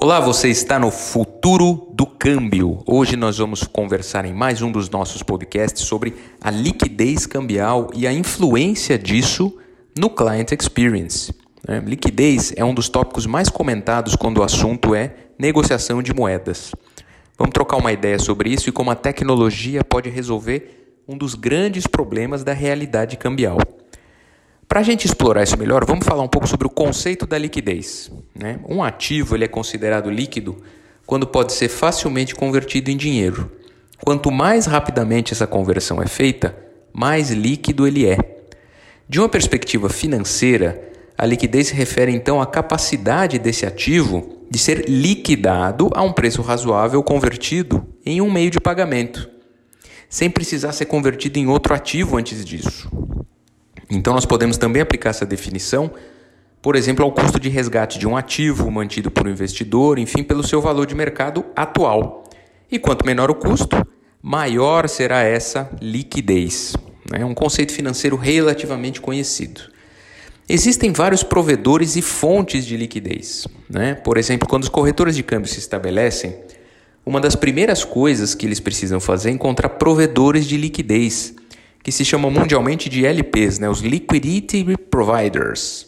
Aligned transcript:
Olá, 0.00 0.20
você 0.20 0.48
está 0.48 0.78
no 0.78 0.92
Futuro 0.92 1.88
do 1.92 2.06
Câmbio. 2.06 2.84
Hoje 2.86 3.16
nós 3.16 3.38
vamos 3.38 3.64
conversar 3.64 4.24
em 4.24 4.32
mais 4.32 4.62
um 4.62 4.70
dos 4.70 4.88
nossos 4.88 5.24
podcasts 5.24 5.82
sobre 5.82 6.14
a 6.40 6.52
liquidez 6.52 7.26
cambial 7.26 7.90
e 7.92 8.06
a 8.06 8.12
influência 8.12 8.96
disso 8.96 9.58
no 9.98 10.08
Client 10.08 10.52
Experience. 10.52 11.34
Né? 11.66 11.82
Liquidez 11.84 12.52
é 12.56 12.64
um 12.64 12.72
dos 12.72 12.88
tópicos 12.88 13.26
mais 13.26 13.48
comentados 13.48 14.14
quando 14.14 14.38
o 14.38 14.44
assunto 14.44 14.94
é 14.94 15.16
negociação 15.36 16.00
de 16.00 16.14
moedas. 16.14 16.70
Vamos 17.36 17.52
trocar 17.52 17.78
uma 17.78 17.90
ideia 17.90 18.20
sobre 18.20 18.50
isso 18.50 18.68
e 18.68 18.72
como 18.72 18.92
a 18.92 18.94
tecnologia 18.94 19.82
pode 19.82 20.08
resolver 20.08 20.94
um 21.08 21.18
dos 21.18 21.34
grandes 21.34 21.88
problemas 21.88 22.44
da 22.44 22.52
realidade 22.52 23.16
cambial. 23.16 23.58
Para 24.78 24.84
a 24.84 24.86
gente 24.86 25.06
explorar 25.06 25.42
isso 25.42 25.58
melhor, 25.58 25.84
vamos 25.84 26.06
falar 26.06 26.22
um 26.22 26.28
pouco 26.28 26.46
sobre 26.46 26.64
o 26.64 26.70
conceito 26.70 27.26
da 27.26 27.36
liquidez. 27.36 28.12
Né? 28.32 28.60
Um 28.68 28.80
ativo 28.80 29.34
ele 29.34 29.44
é 29.44 29.48
considerado 29.48 30.08
líquido 30.08 30.62
quando 31.04 31.26
pode 31.26 31.52
ser 31.52 31.68
facilmente 31.68 32.32
convertido 32.32 32.88
em 32.88 32.96
dinheiro. 32.96 33.50
Quanto 34.04 34.30
mais 34.30 34.66
rapidamente 34.66 35.32
essa 35.32 35.48
conversão 35.48 36.00
é 36.00 36.06
feita, 36.06 36.56
mais 36.92 37.32
líquido 37.32 37.88
ele 37.88 38.06
é. 38.06 38.18
De 39.08 39.18
uma 39.18 39.28
perspectiva 39.28 39.88
financeira, 39.88 40.80
a 41.18 41.26
liquidez 41.26 41.66
se 41.66 41.74
refere 41.74 42.12
então 42.12 42.40
à 42.40 42.46
capacidade 42.46 43.36
desse 43.36 43.66
ativo 43.66 44.46
de 44.48 44.60
ser 44.60 44.88
liquidado 44.88 45.90
a 45.92 46.04
um 46.04 46.12
preço 46.12 46.40
razoável 46.40 47.02
convertido 47.02 47.84
em 48.06 48.20
um 48.20 48.30
meio 48.30 48.52
de 48.52 48.60
pagamento, 48.60 49.28
sem 50.08 50.30
precisar 50.30 50.70
ser 50.70 50.86
convertido 50.86 51.36
em 51.36 51.48
outro 51.48 51.74
ativo 51.74 52.16
antes 52.16 52.44
disso. 52.44 52.88
Então, 53.90 54.12
nós 54.12 54.26
podemos 54.26 54.56
também 54.56 54.82
aplicar 54.82 55.10
essa 55.10 55.24
definição, 55.24 55.90
por 56.60 56.76
exemplo, 56.76 57.04
ao 57.04 57.12
custo 57.12 57.38
de 57.38 57.48
resgate 57.48 57.98
de 57.98 58.06
um 58.06 58.16
ativo 58.16 58.70
mantido 58.70 59.10
por 59.10 59.26
um 59.26 59.30
investidor, 59.30 59.98
enfim, 59.98 60.22
pelo 60.22 60.46
seu 60.46 60.60
valor 60.60 60.86
de 60.86 60.94
mercado 60.94 61.44
atual. 61.54 62.24
E 62.70 62.78
quanto 62.78 63.06
menor 63.06 63.30
o 63.30 63.34
custo, 63.34 63.76
maior 64.22 64.88
será 64.88 65.22
essa 65.22 65.70
liquidez. 65.80 66.76
É 67.12 67.24
um 67.24 67.32
conceito 67.32 67.72
financeiro 67.72 68.16
relativamente 68.16 69.00
conhecido. 69.00 69.62
Existem 70.48 70.92
vários 70.92 71.22
provedores 71.22 71.96
e 71.96 72.02
fontes 72.02 72.66
de 72.66 72.76
liquidez. 72.76 73.46
Né? 73.68 73.94
Por 73.94 74.16
exemplo, 74.16 74.48
quando 74.48 74.64
os 74.64 74.68
corretores 74.68 75.14
de 75.14 75.22
câmbio 75.22 75.48
se 75.48 75.58
estabelecem, 75.58 76.36
uma 77.04 77.20
das 77.20 77.34
primeiras 77.34 77.84
coisas 77.84 78.34
que 78.34 78.44
eles 78.44 78.60
precisam 78.60 79.00
fazer 79.00 79.30
é 79.30 79.32
encontrar 79.32 79.70
provedores 79.70 80.46
de 80.46 80.56
liquidez 80.56 81.34
que 81.82 81.92
se 81.92 82.04
chamam 82.04 82.30
mundialmente 82.30 82.88
de 82.88 83.04
LPs, 83.04 83.58
né, 83.58 83.68
os 83.68 83.80
Liquidity 83.80 84.76
Providers. 84.90 85.86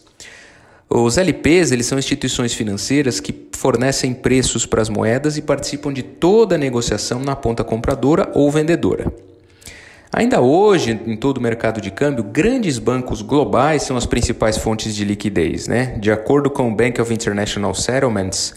Os 0.89 1.17
LPs 1.17 1.71
eles 1.71 1.85
são 1.85 1.97
instituições 1.97 2.53
financeiras 2.53 3.19
que 3.19 3.33
fornecem 3.53 4.13
preços 4.13 4.65
para 4.65 4.81
as 4.81 4.89
moedas 4.89 5.37
e 5.37 5.41
participam 5.41 5.93
de 5.93 6.03
toda 6.03 6.55
a 6.55 6.57
negociação 6.57 7.19
na 7.19 7.35
ponta 7.35 7.63
compradora 7.63 8.29
ou 8.33 8.51
vendedora. 8.51 9.11
Ainda 10.13 10.41
hoje, 10.41 10.99
em 11.07 11.15
todo 11.15 11.37
o 11.37 11.41
mercado 11.41 11.79
de 11.79 11.89
câmbio, 11.89 12.25
grandes 12.25 12.77
bancos 12.77 13.21
globais 13.21 13.83
são 13.83 13.95
as 13.95 14.05
principais 14.05 14.57
fontes 14.57 14.93
de 14.93 15.05
liquidez. 15.05 15.67
Né? 15.67 15.97
De 15.97 16.11
acordo 16.11 16.49
com 16.49 16.69
o 16.69 16.75
Bank 16.75 16.99
of 16.99 17.13
International 17.13 17.73
Settlements, 17.73 18.53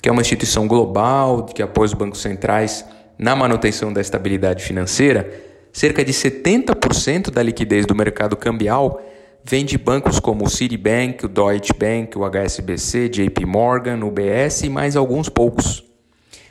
que 0.00 0.08
é 0.08 0.12
uma 0.12 0.22
instituição 0.22 0.68
global 0.68 1.46
que 1.46 1.60
apoia 1.60 1.86
os 1.86 1.94
bancos 1.94 2.20
centrais 2.20 2.84
na 3.18 3.34
manutenção 3.34 3.92
da 3.92 4.00
estabilidade 4.00 4.62
financeira, 4.62 5.28
Cerca 5.72 6.04
de 6.04 6.12
70% 6.12 7.30
da 7.30 7.42
liquidez 7.42 7.86
do 7.86 7.94
mercado 7.94 8.36
cambial 8.36 9.02
vem 9.42 9.64
de 9.64 9.78
bancos 9.78 10.20
como 10.20 10.44
o 10.44 10.50
Citibank, 10.50 11.24
o 11.24 11.28
Deutsche 11.28 11.72
Bank, 11.72 12.16
o 12.16 12.24
HSBC, 12.24 13.08
JP 13.08 13.46
Morgan, 13.46 14.04
UBS 14.04 14.62
e 14.62 14.68
mais 14.68 14.96
alguns 14.96 15.28
poucos. 15.28 15.82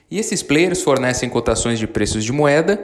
E 0.09 0.17
esses 0.17 0.41
players 0.43 0.81
fornecem 0.81 1.29
cotações 1.29 1.79
de 1.79 1.87
preços 1.87 2.23
de 2.23 2.33
moeda 2.33 2.83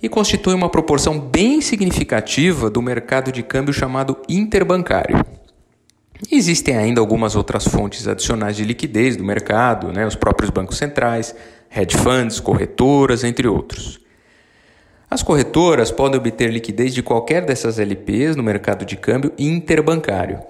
e 0.00 0.08
constituem 0.08 0.56
uma 0.56 0.68
proporção 0.68 1.18
bem 1.18 1.60
significativa 1.60 2.70
do 2.70 2.80
mercado 2.80 3.32
de 3.32 3.42
câmbio 3.42 3.72
chamado 3.72 4.16
interbancário. 4.28 5.24
Existem 6.30 6.76
ainda 6.76 7.00
algumas 7.00 7.34
outras 7.34 7.66
fontes 7.66 8.06
adicionais 8.06 8.56
de 8.56 8.64
liquidez 8.64 9.16
do 9.16 9.24
mercado, 9.24 9.92
né? 9.92 10.06
os 10.06 10.14
próprios 10.14 10.50
bancos 10.50 10.76
centrais, 10.76 11.34
hedge 11.74 11.96
funds, 11.96 12.38
corretoras, 12.38 13.24
entre 13.24 13.48
outros. 13.48 14.00
As 15.10 15.22
corretoras 15.22 15.90
podem 15.90 16.18
obter 16.18 16.50
liquidez 16.50 16.92
de 16.92 17.02
qualquer 17.02 17.44
dessas 17.44 17.78
LPs 17.78 18.36
no 18.36 18.42
mercado 18.42 18.84
de 18.84 18.94
câmbio 18.94 19.32
interbancário. 19.38 20.40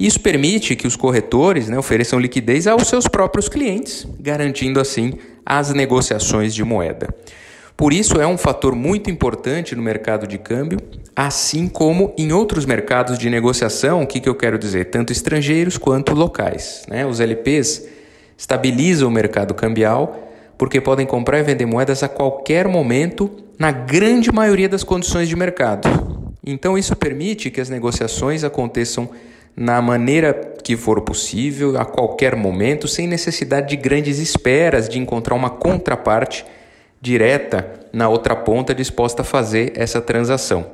Isso 0.00 0.20
permite 0.20 0.74
que 0.76 0.86
os 0.86 0.96
corretores 0.96 1.68
né, 1.68 1.78
ofereçam 1.78 2.18
liquidez 2.18 2.66
aos 2.66 2.88
seus 2.88 3.06
próprios 3.06 3.48
clientes, 3.48 4.06
garantindo 4.18 4.80
assim 4.80 5.14
as 5.44 5.74
negociações 5.74 6.54
de 6.54 6.64
moeda. 6.64 7.08
Por 7.76 7.92
isso, 7.92 8.20
é 8.20 8.26
um 8.26 8.38
fator 8.38 8.74
muito 8.74 9.10
importante 9.10 9.76
no 9.76 9.82
mercado 9.82 10.26
de 10.26 10.38
câmbio, 10.38 10.80
assim 11.14 11.68
como 11.68 12.14
em 12.16 12.32
outros 12.32 12.64
mercados 12.64 13.18
de 13.18 13.28
negociação, 13.28 14.02
o 14.02 14.06
que, 14.06 14.20
que 14.20 14.28
eu 14.28 14.34
quero 14.34 14.58
dizer? 14.58 14.86
Tanto 14.86 15.12
estrangeiros 15.12 15.76
quanto 15.76 16.14
locais. 16.14 16.82
Né? 16.88 17.04
Os 17.04 17.20
LPs 17.20 17.86
estabilizam 18.36 19.08
o 19.08 19.12
mercado 19.12 19.52
cambial 19.54 20.27
porque 20.58 20.80
podem 20.80 21.06
comprar 21.06 21.38
e 21.38 21.42
vender 21.44 21.64
moedas 21.64 22.02
a 22.02 22.08
qualquer 22.08 22.66
momento, 22.66 23.30
na 23.56 23.70
grande 23.70 24.30
maioria 24.32 24.68
das 24.68 24.82
condições 24.82 25.28
de 25.28 25.36
mercado. 25.36 25.88
Então, 26.44 26.76
isso 26.76 26.96
permite 26.96 27.50
que 27.50 27.60
as 27.60 27.68
negociações 27.68 28.42
aconteçam 28.42 29.08
na 29.56 29.80
maneira 29.80 30.32
que 30.62 30.76
for 30.76 31.00
possível, 31.00 31.78
a 31.78 31.84
qualquer 31.84 32.36
momento, 32.36 32.86
sem 32.86 33.06
necessidade 33.06 33.68
de 33.68 33.76
grandes 33.76 34.18
esperas 34.18 34.88
de 34.88 34.98
encontrar 34.98 35.34
uma 35.34 35.50
contraparte 35.50 36.44
direta 37.00 37.80
na 37.92 38.08
outra 38.08 38.36
ponta 38.36 38.74
disposta 38.74 39.22
a 39.22 39.24
fazer 39.24 39.72
essa 39.76 40.00
transação. 40.00 40.66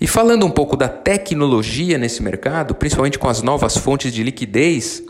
E 0.00 0.06
falando 0.06 0.44
um 0.44 0.50
pouco 0.50 0.76
da 0.76 0.88
tecnologia 0.88 1.96
nesse 1.96 2.22
mercado, 2.22 2.74
principalmente 2.74 3.18
com 3.18 3.28
as 3.28 3.42
novas 3.42 3.76
fontes 3.76 4.12
de 4.12 4.22
liquidez, 4.22 5.02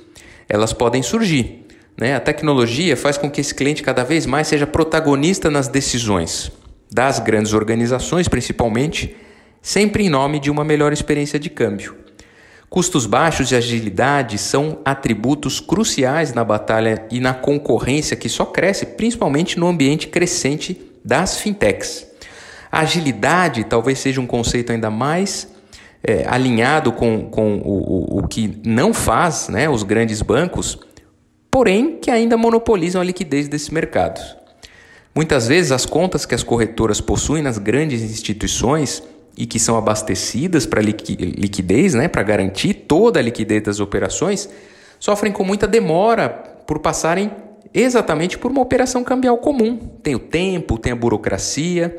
elas 0.49 0.73
podem 0.73 1.03
surgir. 1.03 1.66
Né? 1.99 2.15
A 2.15 2.21
tecnologia 2.21 2.97
faz 2.97 3.17
com 3.17 3.31
que 3.31 3.41
esse 3.41 3.55
cliente 3.55 3.83
cada 3.83 4.05
vez 4.05 4.27
mais 4.27 4.47
seja 4.49 4.67
protagonista 4.67 5.51
nas 5.51 5.69
decisões 5.69 6.53
das 6.93 7.19
grandes 7.19 7.53
organizações, 7.53 8.29
principalmente, 8.29 9.17
sempre 9.63 10.05
em 10.05 10.09
nome 10.09 10.39
de 10.39 10.51
uma 10.51 10.65
melhor 10.65 10.93
experiência 10.93 11.39
de 11.39 11.51
câmbio. 11.51 11.97
Custos 12.69 13.07
baixos 13.07 13.51
e 13.53 13.57
agilidade 13.57 14.39
são 14.39 14.81
atributos 14.85 15.61
cruciais 15.61 16.35
na 16.35 16.45
batalha 16.45 17.07
e 17.11 17.21
na 17.21 17.33
concorrência 17.33 18.17
que 18.17 18.29
só 18.29 18.45
cresce, 18.45 18.87
principalmente 18.87 19.59
no 19.59 19.67
ambiente 19.67 20.09
crescente 20.09 20.81
das 21.05 21.39
fintechs. 21.39 22.07
A 22.71 22.81
agilidade 22.81 23.65
talvez 23.65 23.99
seja 23.99 24.21
um 24.21 24.27
conceito 24.27 24.73
ainda 24.73 24.91
mais 24.91 25.49
é, 26.03 26.27
alinhado 26.29 26.93
com, 26.93 27.31
com 27.31 27.57
o, 27.59 28.17
o, 28.17 28.19
o 28.19 28.29
que 28.29 28.61
não 28.65 28.93
faz 28.93 29.49
né, 29.49 29.69
os 29.69 29.83
grandes 29.83 30.21
bancos, 30.21 30.79
porém 31.57 31.97
que 31.97 32.11
ainda 32.11 32.37
monopolizam 32.37 33.01
a 33.01 33.05
liquidez 33.05 33.49
desses 33.49 33.71
mercados. 33.71 34.37
Muitas 35.15 35.49
vezes 35.49 35.73
as 35.73 35.87
contas 35.87 36.27
que 36.27 36.35
as 36.35 36.43
corretoras 36.43 37.01
possuem 37.01 37.43
nas 37.43 37.57
grandes 37.57 38.03
instituições 38.03 39.03
e 39.35 39.47
que 39.47 39.59
são 39.59 39.75
abastecidas 39.75 40.67
para 40.67 40.83
liquidez, 40.83 41.95
né, 41.95 42.09
para 42.09 42.23
garantir 42.23 42.75
toda 42.75 43.21
a 43.21 43.23
liquidez 43.23 43.63
das 43.63 43.81
operações, 43.81 44.51
sofrem 45.01 45.33
com 45.33 45.45
muita 45.45 45.67
demora 45.67 46.29
por 46.29 46.79
passarem 46.81 47.31
exatamente 47.73 48.37
por 48.37 48.51
uma 48.51 48.61
operação 48.61 49.03
cambial 49.03 49.39
comum. 49.39 49.79
Tem 50.03 50.15
o 50.15 50.19
tempo, 50.19 50.77
tem 50.77 50.93
a 50.93 50.97
burocracia. 50.97 51.97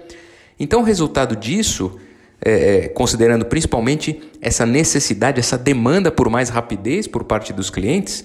Então, 0.59 0.81
o 0.81 0.83
resultado 0.83 1.35
disso, 1.35 1.97
é, 2.45 2.51
é 2.85 2.87
considerando 2.89 3.43
principalmente 3.43 4.21
essa 4.39 4.67
necessidade, 4.67 5.39
essa 5.39 5.57
demanda 5.57 6.11
por 6.11 6.29
mais 6.29 6.49
rapidez 6.49 7.07
por 7.07 7.23
parte 7.23 7.51
dos 7.51 7.71
clientes, 7.71 8.23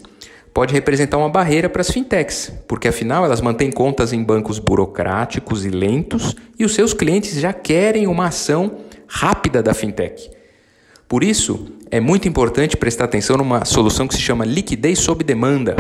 pode 0.55 0.75
representar 0.75 1.17
uma 1.17 1.29
barreira 1.29 1.69
para 1.69 1.81
as 1.81 1.91
fintechs, 1.91 2.53
porque 2.69 2.89
afinal 2.89 3.25
elas 3.25 3.41
mantêm 3.41 3.71
contas 3.71 4.13
em 4.13 4.23
bancos 4.23 4.59
burocráticos 4.59 5.65
e 5.65 5.71
lentos 5.71 6.37
e 6.59 6.65
os 6.65 6.75
seus 6.75 6.93
clientes 6.93 7.39
já 7.41 7.53
querem 7.53 8.07
uma 8.07 8.27
ação 8.27 8.79
rápida 9.07 9.63
da 9.63 9.73
fintech. 9.73 10.31
Por 11.09 11.25
isso, 11.25 11.69
é 11.91 12.01
muito 12.01 12.29
importante 12.29 12.77
prestar 12.77 13.05
atenção 13.05 13.37
numa 13.37 13.65
solução 13.65 14.09
que 14.09 14.15
se 14.15 14.21
chama 14.21 14.45
liquidez 14.45 14.99
sob 14.99 15.23
demanda, 15.25 15.77